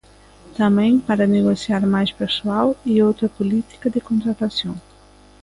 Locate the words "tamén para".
0.59-1.31